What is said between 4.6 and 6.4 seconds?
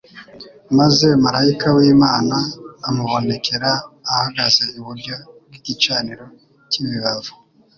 iburyo bw'igicaniro